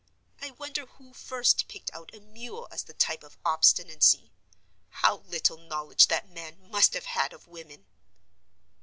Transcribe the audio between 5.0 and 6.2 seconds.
little knowledge